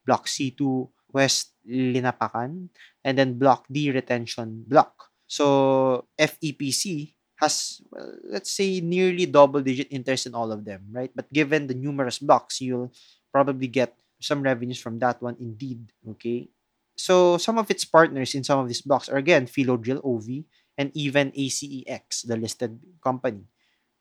block 0.06 0.26
C2 0.26 0.88
West 1.12 1.52
Linapakan, 1.68 2.68
and 3.04 3.18
then 3.18 3.38
block 3.38 3.64
D 3.70 3.90
Retention 3.90 4.64
Block. 4.66 5.10
So 5.26 6.06
FEPC 6.18 7.14
has, 7.36 7.80
well, 7.90 8.12
let's 8.24 8.50
say, 8.50 8.80
nearly 8.80 9.26
double 9.26 9.60
digit 9.60 9.88
interest 9.90 10.26
in 10.26 10.34
all 10.34 10.50
of 10.50 10.64
them, 10.64 10.88
right? 10.90 11.10
But 11.14 11.32
given 11.32 11.66
the 11.66 11.74
numerous 11.74 12.18
blocks, 12.18 12.60
you'll 12.60 12.92
probably 13.32 13.68
get 13.68 13.94
some 14.20 14.42
revenues 14.42 14.80
from 14.80 14.98
that 14.98 15.22
one 15.22 15.36
indeed, 15.38 15.92
okay? 16.10 16.48
So 16.96 17.38
some 17.38 17.58
of 17.58 17.70
its 17.70 17.84
partners 17.84 18.34
in 18.34 18.42
some 18.42 18.58
of 18.58 18.66
these 18.66 18.82
blocks 18.82 19.08
are 19.08 19.16
again 19.18 19.46
Philodrill 19.46 20.02
OV 20.02 20.44
and 20.76 20.90
even 20.94 21.30
ACEX, 21.30 22.26
the 22.26 22.36
listed 22.36 22.80
company 23.02 23.46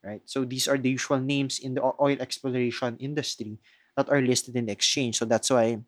right? 0.03 0.21
So 0.25 0.45
these 0.45 0.67
are 0.67 0.77
the 0.77 0.89
usual 0.89 1.19
names 1.19 1.59
in 1.59 1.73
the 1.73 1.83
oil 1.83 2.17
exploration 2.19 2.97
industry 2.99 3.59
that 3.95 4.09
are 4.09 4.21
listed 4.21 4.55
in 4.55 4.65
the 4.67 4.71
exchange. 4.71 5.17
So 5.17 5.25
that's 5.25 5.49
why 5.49 5.79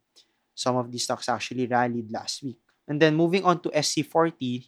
some 0.55 0.75
of 0.75 0.91
these 0.91 1.03
stocks 1.03 1.29
actually 1.29 1.67
rallied 1.67 2.11
last 2.11 2.43
week. 2.43 2.57
And 2.87 3.01
then 3.01 3.15
moving 3.15 3.45
on 3.45 3.61
to 3.61 3.69
SC40, 3.69 4.67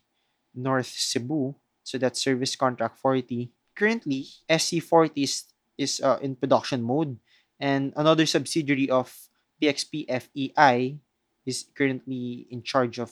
North 0.56 0.88
Cebu. 0.88 1.56
So 1.84 1.98
that's 1.98 2.22
service 2.22 2.56
contract 2.56 3.00
40. 3.00 3.50
Currently, 3.76 4.28
SC40 4.48 5.24
is, 5.24 5.44
is 5.78 6.00
uh, 6.00 6.20
in 6.22 6.36
production 6.36 6.84
mode. 6.84 7.18
And 7.60 7.94
another 7.96 8.26
subsidiary 8.26 8.90
of 8.90 9.12
PXP 9.62 10.06
FEI 10.08 10.98
is 11.46 11.66
currently 11.76 12.48
in 12.50 12.62
charge 12.62 13.00
of 13.00 13.12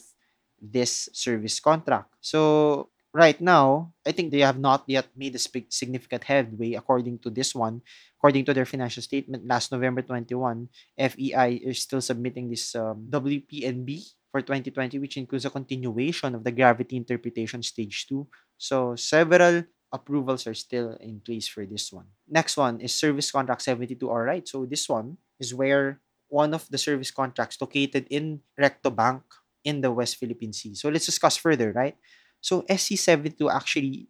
this 0.60 1.08
service 1.12 1.58
contract. 1.58 2.14
So 2.20 2.90
right 3.12 3.40
now, 3.40 3.92
I 4.06 4.12
think 4.12 4.30
they 4.30 4.40
have 4.40 4.58
not 4.58 4.84
yet 4.86 5.08
made 5.16 5.34
a 5.34 5.42
significant 5.68 6.24
headway 6.24 6.74
according 6.74 7.18
to 7.20 7.30
this 7.30 7.54
one. 7.54 7.82
According 8.18 8.44
to 8.46 8.54
their 8.54 8.66
financial 8.66 9.02
statement, 9.02 9.46
last 9.46 9.72
November 9.72 10.02
21, 10.02 10.68
FEI 10.98 11.60
is 11.64 11.80
still 11.80 12.00
submitting 12.00 12.50
this 12.50 12.74
um, 12.74 13.08
WPNB 13.08 14.04
for 14.30 14.42
2020, 14.42 14.98
which 14.98 15.16
includes 15.16 15.44
a 15.44 15.50
continuation 15.50 16.34
of 16.34 16.44
the 16.44 16.52
gravity 16.52 16.96
interpretation 16.96 17.62
stage 17.62 18.06
2. 18.06 18.26
So 18.58 18.94
several 18.94 19.64
approvals 19.92 20.46
are 20.46 20.54
still 20.54 20.96
in 21.00 21.20
place 21.20 21.48
for 21.48 21.66
this 21.66 21.92
one. 21.92 22.06
Next 22.28 22.56
one 22.56 22.80
is 22.80 22.94
service 22.94 23.30
contract 23.30 23.62
72. 23.62 24.08
All 24.08 24.22
right, 24.22 24.46
so 24.46 24.66
this 24.66 24.88
one 24.88 25.18
is 25.40 25.54
where 25.54 26.00
one 26.28 26.54
of 26.54 26.68
the 26.70 26.78
service 26.78 27.10
contracts 27.10 27.60
located 27.60 28.06
in 28.08 28.40
Recto 28.56 28.90
Bank 28.90 29.22
in 29.64 29.80
the 29.80 29.90
West 29.90 30.16
Philippine 30.16 30.52
Sea. 30.52 30.74
So 30.74 30.88
let's 30.88 31.06
discuss 31.06 31.36
further, 31.36 31.72
right? 31.72 31.96
So 32.40 32.62
SC72 32.62 33.52
actually 33.52 34.08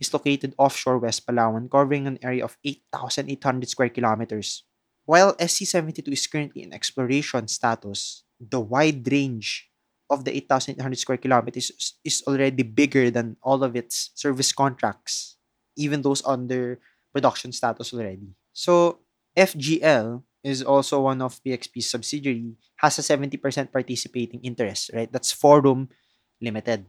is 0.00 0.12
located 0.12 0.54
offshore 0.58 0.98
West 0.98 1.26
Palawan, 1.26 1.70
covering 1.70 2.06
an 2.06 2.18
area 2.22 2.44
of 2.44 2.56
8,800 2.64 3.68
square 3.68 3.88
kilometers. 3.88 4.64
While 5.04 5.34
SC72 5.36 6.08
is 6.12 6.26
currently 6.26 6.62
in 6.62 6.72
exploration 6.72 7.48
status, 7.48 8.24
the 8.40 8.60
wide 8.60 9.06
range 9.10 9.68
of 10.10 10.24
the 10.24 10.36
8,800 10.36 10.98
square 10.98 11.18
kilometers 11.18 11.70
is 12.04 12.22
already 12.26 12.62
bigger 12.62 13.10
than 13.10 13.36
all 13.42 13.62
of 13.62 13.76
its 13.76 14.10
service 14.14 14.52
contracts, 14.52 15.36
even 15.76 16.02
those 16.02 16.24
under 16.24 16.80
production 17.12 17.52
status 17.52 17.92
already. 17.92 18.34
So 18.52 19.00
FGL 19.36 20.22
is 20.42 20.62
also 20.62 21.02
one 21.02 21.22
of 21.22 21.42
PXP's 21.42 21.88
subsidiary, 21.90 22.54
has 22.76 22.98
a 22.98 23.02
70% 23.02 23.72
participating 23.72 24.40
interest, 24.40 24.90
right? 24.92 25.10
That's 25.10 25.32
Forum 25.32 25.88
Limited. 26.40 26.86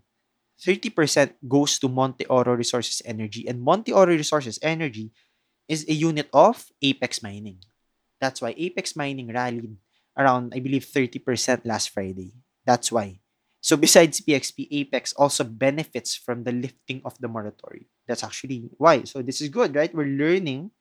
30% 0.62 1.34
goes 1.48 1.80
to 1.80 1.90
Monte 1.90 2.26
Oro 2.26 2.56
Resources 2.56 3.02
Energy. 3.06 3.48
And 3.48 3.62
Monte 3.62 3.92
Oro 3.92 4.16
Resources 4.16 4.60
Energy 4.62 5.12
is 5.68 5.86
a 5.88 5.94
unit 5.94 6.30
of 6.34 6.66
Apex 6.82 7.22
Mining. 7.22 7.60
That's 8.22 8.42
why 8.42 8.56
Apex 8.58 8.96
Mining 8.96 9.34
rallied 9.34 9.76
around, 10.18 10.54
I 10.56 10.60
believe, 10.60 10.86
30% 10.86 11.66
last 11.66 11.90
Friday. 11.90 12.34
That's 12.66 12.92
why. 12.92 13.20
So 13.60 13.76
besides 13.76 14.22
PXP, 14.22 14.68
Apex 14.72 15.14
also 15.14 15.44
benefits 15.44 16.16
from 16.16 16.44
the 16.44 16.52
lifting 16.52 17.02
of 17.04 17.18
the 17.20 17.28
moratorium. 17.28 17.90
That's 18.08 18.24
actually 18.24 18.70
why. 18.78 19.04
So 19.04 19.22
this 19.22 19.42
is 19.42 19.50
good, 19.50 19.76
right? 19.76 19.94
We're 19.94 20.06
learning 20.06 20.72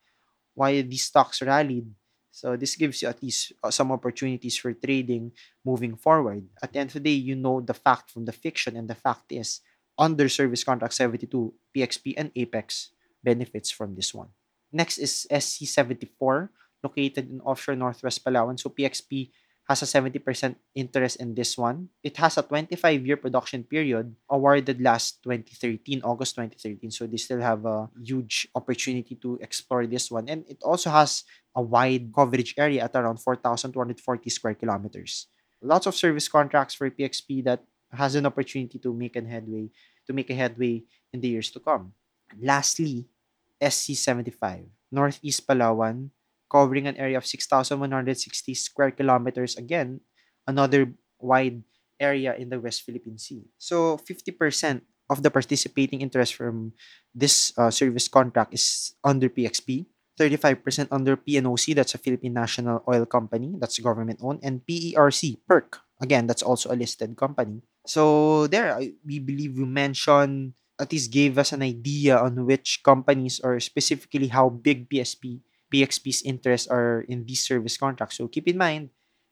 why 0.53 0.81
these 0.81 1.03
stocks 1.03 1.41
rallied 1.41 1.89
so 2.35 2.59
this 2.59 2.75
gives 2.75 2.99
you 2.99 3.07
at 3.07 3.23
least 3.23 3.55
uh, 3.63 3.71
some 3.71 3.95
opportunities 3.95 4.59
for 4.59 4.75
trading 4.75 5.31
moving 5.63 5.95
forward. 5.95 6.43
At 6.59 6.75
the 6.75 6.83
end 6.83 6.91
of 6.91 6.99
the 6.99 7.07
day, 7.07 7.15
you 7.15 7.31
know 7.31 7.63
the 7.63 7.73
fact 7.73 8.11
from 8.11 8.27
the 8.27 8.35
fiction, 8.35 8.75
and 8.75 8.91
the 8.91 8.99
fact 8.99 9.31
is 9.31 9.63
under 9.95 10.27
service 10.27 10.67
contract 10.67 10.99
72, 10.99 11.31
PXP 11.71 12.13
and 12.19 12.35
Apex 12.35 12.91
benefits 13.23 13.71
from 13.71 13.95
this 13.95 14.11
one. 14.13 14.35
Next 14.75 14.99
is 14.99 15.25
SC74, 15.31 16.49
located 16.83 17.31
in 17.31 17.39
offshore 17.39 17.79
Northwest 17.79 18.19
Palawan. 18.19 18.59
So 18.59 18.67
PXP 18.67 19.31
has 19.67 19.81
a 19.81 19.85
70% 19.85 20.55
interest 20.75 21.17
in 21.17 21.33
this 21.33 21.57
one. 21.57 21.89
It 22.03 22.17
has 22.17 22.37
a 22.37 22.43
25-year 22.43 23.17
production 23.17 23.63
period 23.63 24.15
awarded 24.29 24.81
last 24.81 25.23
2013, 25.23 26.01
August 26.03 26.35
2013. 26.35 26.91
So 26.91 27.07
they 27.07 27.17
still 27.17 27.41
have 27.41 27.65
a 27.65 27.89
huge 28.03 28.47
opportunity 28.53 29.15
to 29.15 29.39
explore 29.41 29.87
this 29.87 30.11
one. 30.11 30.29
And 30.29 30.45
it 30.47 30.61
also 30.61 30.91
has 30.91 31.23
a 31.55 31.61
wide 31.61 32.13
coverage 32.13 32.53
area 32.57 32.83
at 32.83 32.95
around 32.95 33.17
4,240 33.17 34.29
square 34.29 34.53
kilometers. 34.53 35.27
Lots 35.61 35.87
of 35.87 35.95
service 35.95 36.27
contracts 36.27 36.75
for 36.75 36.89
PXP 36.89 37.43
that 37.45 37.63
has 37.91 38.13
an 38.13 38.25
opportunity 38.25 38.77
to 38.79 38.93
make 38.93 39.15
a 39.15 39.21
headway 39.21 39.69
to 40.05 40.13
make 40.13 40.29
a 40.29 40.37
headway 40.37 40.83
in 41.11 41.21
the 41.21 41.27
years 41.27 41.49
to 41.51 41.59
come. 41.59 41.93
Lastly, 42.37 43.09
SC75, 43.61 44.65
Northeast 44.91 45.47
Palawan, 45.47 46.09
covering 46.55 46.87
an 46.87 46.95
area 46.95 47.19
of 47.19 47.27
6,160 47.27 47.83
square 48.55 48.95
kilometers. 48.95 49.59
Again, 49.59 49.99
another 50.47 50.95
wide 51.19 51.59
area 51.99 52.31
in 52.39 52.47
the 52.47 52.63
West 52.63 52.87
Philippine 52.87 53.19
Sea. 53.19 53.43
So 53.59 53.99
50% 53.99 54.79
of 55.11 55.19
the 55.19 55.27
participating 55.27 55.99
interest 55.99 56.39
from 56.39 56.71
this 57.11 57.51
uh, 57.59 57.67
service 57.67 58.07
contract 58.07 58.55
is 58.55 58.95
under 59.03 59.27
PXP. 59.27 59.91
35% 60.15 60.87
under 60.95 61.19
PNOC, 61.19 61.75
that's 61.75 61.91
a 61.91 61.99
Philippine 61.99 62.31
National 62.31 62.79
Oil 62.87 63.03
Company, 63.03 63.51
that's 63.59 63.83
government 63.83 64.23
owned, 64.23 64.39
and 64.47 64.63
PERC, 64.63 65.43
PERC, 65.43 65.83
again, 65.99 66.23
that's 66.23 66.39
also 66.39 66.71
a 66.71 66.79
listed 66.79 67.19
company. 67.19 67.59
So 67.85 68.47
there, 68.47 68.79
we 69.03 69.19
believe 69.19 69.59
you 69.59 69.67
mentioned, 69.67 70.55
at 70.79 70.87
least 70.87 71.11
gave 71.11 71.35
us 71.37 71.51
an 71.51 71.67
idea 71.67 72.15
on 72.15 72.47
which 72.47 72.79
companies 72.79 73.43
or 73.43 73.59
specifically 73.59 74.31
how 74.31 74.47
big 74.47 74.87
PSP, 74.87 75.43
PXP's 75.73 76.23
interests 76.23 76.67
are 76.67 77.05
in 77.07 77.25
these 77.25 77.43
service 77.43 77.77
contracts. 77.77 78.17
So 78.17 78.27
keep 78.27 78.47
in 78.47 78.57
mind, 78.57 78.89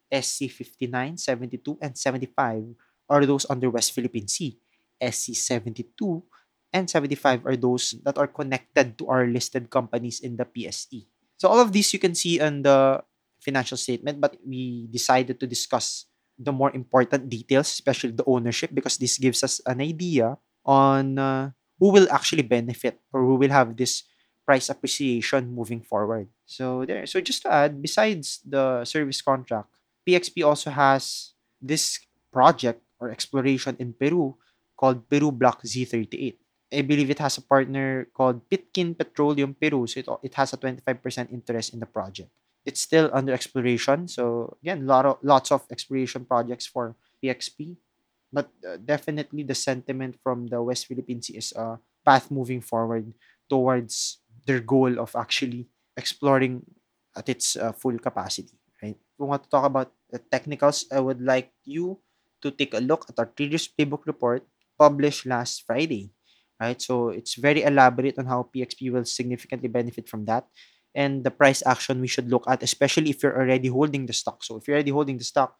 SC 0.10 0.50
59, 0.50 1.18
72, 1.18 1.78
and 1.82 1.98
75 1.98 2.75
are 3.10 3.25
those 3.25 3.46
under 3.50 3.70
West 3.70 3.94
Philippine 3.94 4.28
Sea. 4.28 4.58
SC 5.02 5.36
72 5.36 6.24
and 6.74 6.90
75 6.90 7.46
are 7.46 7.56
those 7.56 7.96
that 8.04 8.18
are 8.18 8.28
connected 8.28 8.98
to 8.98 9.08
our 9.08 9.28
listed 9.28 9.70
companies 9.70 10.20
in 10.20 10.36
the 10.36 10.46
PSE. 10.46 11.06
So 11.38 11.48
all 11.48 11.62
of 11.62 11.72
these 11.72 11.94
you 11.94 12.00
can 12.00 12.16
see 12.16 12.42
on 12.42 12.63
the 12.63 13.04
financial 13.40 13.78
statement, 13.78 14.20
but 14.20 14.38
we 14.42 14.88
decided 14.90 15.40
to 15.40 15.48
discuss 15.48 16.08
the 16.40 16.52
more 16.52 16.74
important 16.74 17.30
details, 17.30 17.70
especially 17.70 18.12
the 18.12 18.25
ownership, 18.25 18.74
because 18.74 18.98
this 18.98 19.18
gives 19.18 19.44
us 19.44 19.62
an 19.68 19.82
idea 19.82 20.38
on 20.66 21.20
uh, 21.20 21.52
who 21.80 21.92
will 21.92 22.10
actually 22.10 22.42
benefit 22.42 23.00
or 23.12 23.22
who 23.22 23.36
will 23.36 23.52
have 23.54 23.78
this 23.78 24.04
price 24.46 24.70
appreciation 24.70 25.56
moving 25.56 25.82
forward. 25.82 26.28
So 26.46 26.86
there. 26.86 27.06
So 27.06 27.22
just 27.22 27.44
to 27.44 27.52
add, 27.52 27.82
besides 27.82 28.40
the 28.46 28.84
service 28.86 29.22
contract, 29.22 29.70
PXP 30.08 30.46
also 30.46 30.70
has 30.70 31.34
this 31.62 32.00
project 32.32 32.84
or 33.00 33.10
exploration 33.10 33.76
in 33.80 33.94
Peru 33.94 34.36
called 34.76 35.08
Peru 35.08 35.32
Block 35.32 35.64
Z38. 35.64 36.36
I 36.74 36.82
believe 36.82 37.10
it 37.10 37.20
has 37.20 37.38
a 37.38 37.46
partner 37.46 38.10
called 38.14 38.42
Pitkin 38.50 38.96
Petroleum 38.96 39.54
Peru, 39.54 39.86
so 39.86 40.00
it, 40.00 40.08
it 40.24 40.34
has 40.36 40.54
a 40.54 40.58
25% 40.58 41.32
interest 41.32 41.74
in 41.74 41.80
the 41.80 41.86
project. 41.86 42.30
It's 42.66 42.82
still 42.82 43.12
under 43.14 43.32
exploration, 43.34 44.08
so 44.08 44.58
again, 44.64 44.88
lot 44.88 45.06
of 45.06 45.20
lots 45.22 45.52
of 45.52 45.62
exploration 45.70 46.26
projects 46.26 46.66
for 46.66 46.96
PXP, 47.22 47.78
but 48.32 48.50
uh, 48.66 48.78
definitely 48.82 49.44
the 49.44 49.54
sentiment 49.54 50.18
from 50.24 50.48
the 50.48 50.64
West 50.64 50.88
Philippines 50.88 51.30
is 51.30 51.54
a 51.54 51.78
path 52.04 52.32
moving 52.32 52.62
forward 52.62 53.14
towards 53.50 54.23
their 54.46 54.60
goal 54.60 55.00
of 55.00 55.16
actually 55.16 55.68
exploring 55.98 56.66
at 57.16 57.30
its 57.30 57.56
uh, 57.56 57.72
full 57.72 57.98
capacity. 58.00 58.58
Right? 58.82 58.98
If 58.98 59.16
we 59.18 59.28
want 59.28 59.44
to 59.44 59.50
talk 59.50 59.66
about 59.66 59.92
the 60.10 60.20
technicals, 60.20 60.86
I 60.92 61.00
would 61.00 61.22
like 61.22 61.52
you 61.64 62.00
to 62.42 62.52
take 62.52 62.74
a 62.74 62.84
look 62.84 63.06
at 63.10 63.20
our 63.20 63.26
previous 63.26 63.68
playbook 63.68 64.06
report 64.06 64.46
published 64.78 65.26
last 65.26 65.64
Friday 65.66 66.12
right? 66.64 66.82
So 66.82 67.10
it's 67.10 67.36
very 67.36 67.64
elaborate 67.64 68.18
on 68.18 68.26
how 68.26 68.50
PXP 68.56 68.92
will 68.92 69.06
significantly 69.06 69.68
benefit 69.68 70.08
from 70.08 70.26
that 70.26 70.48
and 70.96 71.24
the 71.24 71.32
price 71.32 71.64
action 71.66 72.00
we 72.00 72.08
should 72.08 72.30
look 72.30 72.46
at, 72.48 72.64
especially 72.64 73.10
if 73.10 73.24
you're 73.24 73.36
already 73.36 73.68
holding 73.68 74.06
the 74.06 74.14
stock. 74.14 74.44
So 74.44 74.58
if 74.58 74.68
you're 74.68 74.78
already 74.78 74.92
holding 74.92 75.18
the 75.18 75.24
stock, 75.24 75.58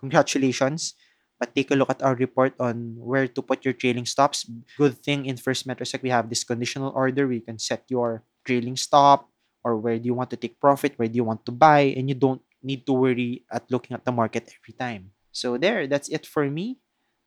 congratulations. 0.00 0.94
But 1.38 1.54
take 1.54 1.70
a 1.70 1.76
look 1.76 1.90
at 1.90 2.02
our 2.02 2.16
report 2.16 2.54
on 2.58 2.96
where 2.96 3.28
to 3.28 3.42
put 3.42 3.64
your 3.64 3.76
trailing 3.76 4.06
stops. 4.06 4.48
Good 4.78 4.96
thing 5.04 5.26
in 5.26 5.36
First 5.36 5.68
Metrosec 5.68 6.00
we 6.00 6.08
have 6.08 6.30
this 6.32 6.44
conditional 6.44 6.92
order 6.96 7.26
where 7.28 7.36
you 7.36 7.44
can 7.44 7.58
set 7.58 7.84
your 7.88 8.24
trailing 8.44 8.76
stop 8.76 9.28
or 9.66 9.76
where 9.76 9.98
do 9.98 10.06
you 10.06 10.14
want 10.14 10.30
to 10.30 10.38
take 10.38 10.60
profit, 10.60 10.94
where 10.96 11.08
do 11.08 11.16
you 11.16 11.24
want 11.24 11.44
to 11.44 11.52
buy, 11.52 11.92
and 11.98 12.08
you 12.08 12.14
don't 12.14 12.40
need 12.62 12.86
to 12.86 12.94
worry 12.94 13.44
at 13.50 13.66
looking 13.70 13.94
at 13.94 14.04
the 14.04 14.12
market 14.12 14.46
every 14.46 14.72
time. 14.78 15.10
So 15.32 15.58
there, 15.58 15.86
that's 15.86 16.08
it 16.08 16.24
for 16.24 16.48
me. 16.48 16.78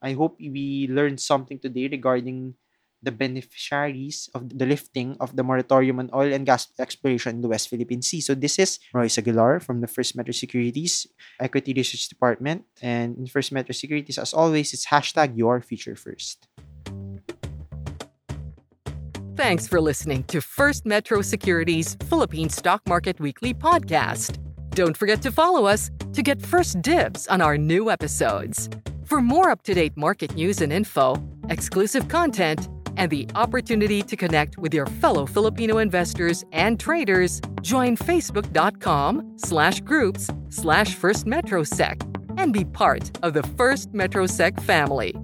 I 0.02 0.14
hope 0.14 0.40
we 0.40 0.88
learned 0.90 1.20
something 1.20 1.60
today 1.60 1.92
regarding 1.92 2.56
the 3.02 3.12
beneficiaries 3.12 4.30
of 4.36 4.50
the 4.58 4.66
lifting 4.66 5.16
of 5.20 5.36
the 5.36 5.44
moratorium 5.44 6.00
on 6.00 6.10
oil 6.14 6.34
and 6.34 6.46
gas 6.46 6.68
exploration 6.80 7.36
in 7.38 7.42
the 7.42 7.48
West 7.48 7.70
Philippine 7.70 8.02
Sea. 8.02 8.22
So 8.22 8.36
this 8.36 8.60
is 8.60 8.80
Royce 8.94 9.18
Aguilar 9.18 9.60
from 9.60 9.82
the 9.82 9.88
First 9.88 10.16
Metro 10.16 10.32
Securities 10.32 11.08
Equity 11.40 11.74
Research 11.74 12.10
Department. 12.10 12.66
And 12.82 13.18
in 13.18 13.28
First 13.28 13.52
Metro 13.52 13.74
Securities, 13.74 14.18
as 14.18 14.34
always, 14.34 14.74
it's 14.74 14.88
hashtag 14.88 15.38
your 15.38 15.62
future 15.62 15.96
first. 15.96 16.48
Thanks 19.36 19.68
for 19.68 19.80
listening 19.80 20.24
to 20.26 20.42
First 20.42 20.86
Metro 20.86 21.22
Securities 21.22 21.96
Philippine 22.10 22.50
Stock 22.50 22.86
Market 22.88 23.22
Weekly 23.22 23.54
podcast. 23.54 24.38
Don't 24.72 24.98
forget 24.98 25.22
to 25.22 25.32
follow 25.32 25.66
us 25.66 25.90
to 26.12 26.22
get 26.22 26.42
first 26.42 26.82
dibs 26.82 27.26
on 27.28 27.40
our 27.40 27.58
new 27.58 27.90
episodes. 27.90 28.70
For 29.06 29.22
more 29.22 29.50
up 29.50 29.64
to 29.64 29.74
date 29.74 29.96
market 29.96 30.36
news 30.36 30.60
and 30.62 30.74
info, 30.74 31.16
exclusive 31.50 32.10
content, 32.10 32.68
and 33.00 33.10
the 33.10 33.28
opportunity 33.34 34.04
to 34.04 34.16
connect 34.16 34.58
with 34.58 34.74
your 34.74 34.86
fellow 34.86 35.26
Filipino 35.26 35.78
investors 35.80 36.44
and 36.52 36.80
traders, 36.80 37.42
join 37.62 37.96
facebook.com 37.98 39.38
slash 39.38 39.80
groups 39.80 40.30
slash 40.50 40.94
First 40.94 41.26
Metrosec 41.26 42.04
and 42.38 42.54
be 42.54 42.66
part 42.66 43.10
of 43.24 43.34
the 43.34 43.44
First 43.44 43.94
Metrosec 43.94 44.62
family. 44.62 45.16